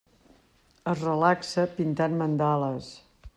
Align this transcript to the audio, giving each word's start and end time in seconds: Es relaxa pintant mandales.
Es 0.93 1.03
relaxa 1.09 1.67
pintant 1.81 2.17
mandales. 2.23 2.91